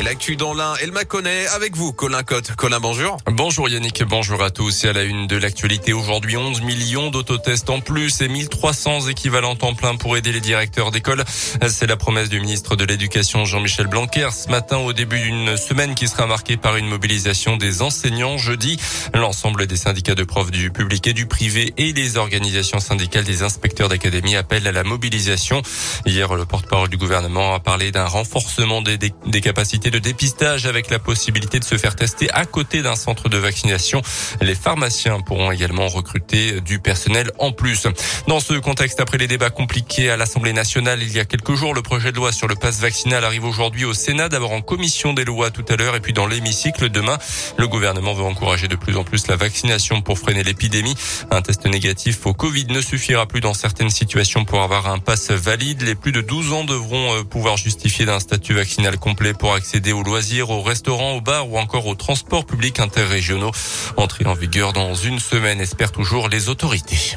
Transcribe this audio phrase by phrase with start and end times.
[0.00, 2.56] Et l'actu dans l'un, elle m'a connaît avec vous, Colin Cotte.
[2.56, 3.18] Colin, bonjour.
[3.26, 4.84] Bonjour Yannick, bonjour à tous.
[4.84, 9.56] Et à la une de l'actualité aujourd'hui, 11 millions d'autotests en plus et 1300 équivalents
[9.56, 11.22] temps plein pour aider les directeurs d'école.
[11.68, 15.94] C'est la promesse du ministre de l'Éducation Jean-Michel Blanquer ce matin au début d'une semaine
[15.94, 18.80] qui sera marquée par une mobilisation des enseignants jeudi.
[19.12, 23.42] L'ensemble des syndicats de profs du public et du privé et les organisations syndicales des
[23.42, 25.60] inspecteurs d'académie appellent à la mobilisation.
[26.06, 30.98] Hier, le porte-parole du gouvernement a parlé d'un renforcement des capacités de dépistage avec la
[30.98, 34.02] possibilité de se faire tester à côté d'un centre de vaccination.
[34.40, 37.86] Les pharmaciens pourront également recruter du personnel en plus.
[38.26, 41.74] Dans ce contexte, après les débats compliqués à l'Assemblée nationale il y a quelques jours,
[41.74, 45.12] le projet de loi sur le pass vaccinal arrive aujourd'hui au Sénat, d'abord en commission
[45.12, 47.18] des lois tout à l'heure et puis dans l'hémicycle demain.
[47.58, 50.94] Le gouvernement veut encourager de plus en plus la vaccination pour freiner l'épidémie.
[51.30, 55.30] Un test négatif au Covid ne suffira plus dans certaines situations pour avoir un pass
[55.30, 55.82] valide.
[55.82, 59.69] Les plus de 12 ans devront euh, pouvoir justifier d'un statut vaccinal complet pour accéder
[59.70, 63.52] accéder aux loisirs, aux restaurants, aux bars ou encore aux transports publics interrégionaux.
[63.96, 67.16] Entrée en vigueur dans une semaine, espèrent toujours les autorités.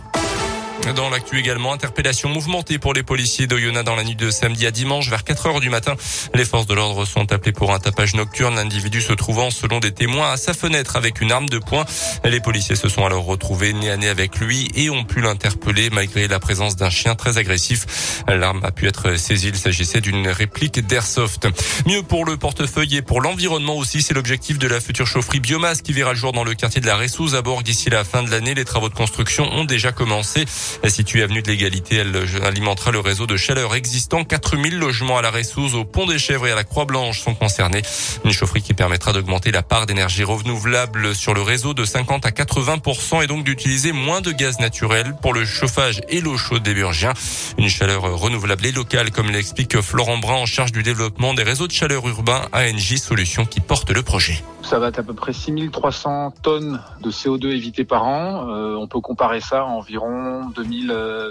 [0.91, 4.71] Dans l'actu également, interpellation mouvementée pour les policiers d'Oyonnax dans la nuit de samedi à
[4.71, 5.95] dimanche vers 4 heures du matin.
[6.35, 8.55] Les forces de l'ordre sont appelées pour un tapage nocturne.
[8.55, 11.85] L'individu se trouvant, selon des témoins, à sa fenêtre avec une arme de poing.
[12.25, 15.89] Les policiers se sont alors retrouvés nez à nez avec lui et ont pu l'interpeller
[15.89, 18.23] malgré la présence d'un chien très agressif.
[18.27, 19.47] L'arme a pu être saisie.
[19.49, 21.47] Il s'agissait d'une réplique d'airsoft.
[21.87, 25.81] Mieux pour le portefeuille et pour l'environnement aussi, c'est l'objectif de la future chaufferie biomasse
[25.81, 28.21] qui verra le jour dans le quartier de la Ressouze à bord d'ici la fin
[28.21, 28.53] de l'année.
[28.53, 30.45] Les travaux de construction ont déjà commencé.
[30.87, 34.23] Située avenue de l'égalité, elle alimentera le réseau de chaleur existant.
[34.23, 37.81] 4000 logements à la Ressouze, au Pont des Chèvres et à la Croix-Blanche sont concernés.
[38.25, 42.29] Une chaufferie qui permettra d'augmenter la part d'énergie renouvelable sur le réseau de 50 à
[42.29, 46.73] 80% et donc d'utiliser moins de gaz naturel pour le chauffage et l'eau chaude des
[46.73, 47.13] Burgiens.
[47.57, 51.67] Une chaleur renouvelable et locale, comme l'explique Florent Brun en charge du développement des réseaux
[51.67, 54.43] de chaleur urbains ANJ Solutions qui porte le projet.
[54.63, 58.49] Ça va être à peu près 6300 tonnes de CO2 évitées par an.
[58.49, 60.87] Euh, on peut comparer ça à environ 2000,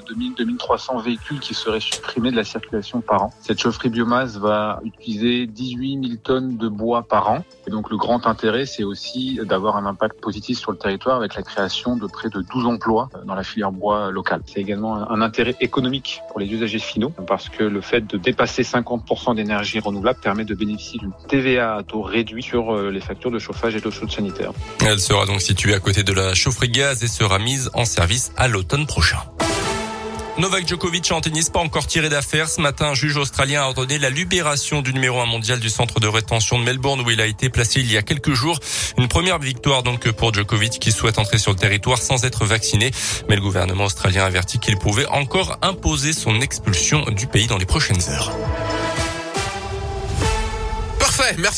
[0.06, 3.30] 2000, 2300 véhicules qui seraient supprimés de la circulation par an.
[3.40, 7.42] Cette chaufferie biomasse va utiliser 18 000 tonnes de bois par an.
[7.66, 11.34] Et donc le grand intérêt, c'est aussi d'avoir un impact positif sur le territoire avec
[11.34, 14.42] la création de près de 12 emplois dans la filière bois locale.
[14.46, 18.62] C'est également un intérêt économique pour les usagers finaux parce que le fait de dépasser
[18.62, 23.21] 50% d'énergie renouvelable permet de bénéficier d'une TVA à taux réduit sur euh, les factures
[23.30, 24.52] de chauffage et d'eau chaude sanitaire.
[24.84, 28.32] Elle sera donc située à côté de la chaufferie gaz et sera mise en service
[28.36, 29.18] à l'automne prochain.
[30.38, 32.48] Novak Djokovic en tennis pas encore tiré d'affaire.
[32.48, 36.00] Ce matin, un juge australien a ordonné la libération du numéro 1 mondial du centre
[36.00, 38.58] de rétention de Melbourne où il a été placé il y a quelques jours.
[38.96, 42.92] Une première victoire donc pour Djokovic qui souhaite entrer sur le territoire sans être vacciné.
[43.28, 47.66] Mais le gouvernement australien avertit qu'il pouvait encore imposer son expulsion du pays dans les
[47.66, 48.32] prochaines heures.
[50.98, 51.50] Parfait, merci.